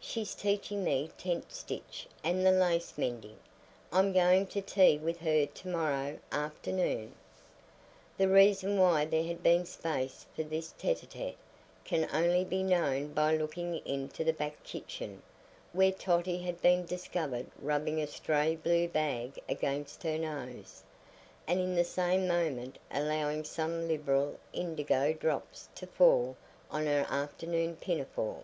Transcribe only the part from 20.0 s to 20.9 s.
her nose,